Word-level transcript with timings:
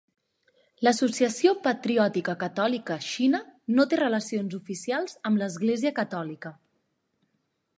L'Associació 0.85 1.51
Patriòtica 1.67 2.33
Catòlica 2.43 2.97
Xina 3.09 3.41
no 3.75 3.85
té 3.93 4.01
relacions 4.01 4.57
oficials 4.61 5.15
amb 5.31 5.41
l'Església 5.43 5.93
catòlica. 6.01 6.57